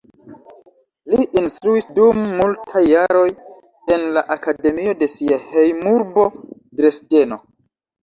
[1.11, 3.27] Li instruis dum multaj jaroj
[3.99, 6.29] en la akademio de sia hejmurbo,
[6.83, 7.45] Dresdeno.